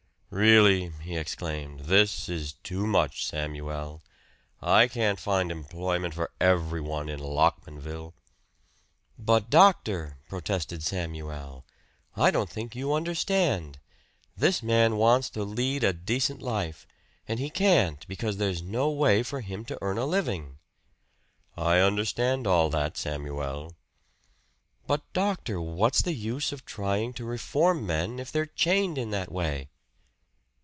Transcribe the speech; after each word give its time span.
"Really," 0.33 0.87
he 1.01 1.17
exclaimed, 1.17 1.81
"this 1.81 2.29
is 2.29 2.53
too 2.63 2.87
much, 2.87 3.25
Samuel! 3.25 4.01
I 4.61 4.87
can't 4.87 5.19
find 5.19 5.51
employment 5.51 6.13
for 6.13 6.31
everyone 6.39 7.09
in 7.09 7.19
Lockmanville." 7.19 8.13
"But, 9.19 9.49
doctor!" 9.49 10.19
protested 10.29 10.83
Samuel, 10.83 11.65
"I 12.15 12.31
don't 12.31 12.49
think 12.49 12.77
you 12.77 12.93
understand. 12.93 13.79
This 14.37 14.63
man 14.63 14.95
wants 14.95 15.29
to 15.31 15.43
lead 15.43 15.83
a 15.83 15.91
decent 15.91 16.41
life, 16.41 16.87
and 17.27 17.37
he 17.37 17.49
can't 17.49 18.07
because 18.07 18.37
there's 18.37 18.61
no 18.61 18.89
way 18.89 19.23
for 19.23 19.41
him 19.41 19.65
to 19.65 19.77
earn 19.81 19.97
a 19.97 20.05
living." 20.05 20.59
"I 21.57 21.79
understand 21.79 22.47
all 22.47 22.69
that 22.69 22.95
Samuel." 22.95 23.75
"But, 24.87 25.11
doctor, 25.11 25.59
what's 25.59 26.01
the 26.01 26.13
use 26.15 26.53
of 26.53 26.63
trying 26.63 27.11
to 27.15 27.25
reform 27.25 27.85
men 27.85 28.17
if 28.17 28.31
they're 28.31 28.45
chained 28.45 28.97
in 28.97 29.11
that 29.11 29.29
way?" 29.29 29.67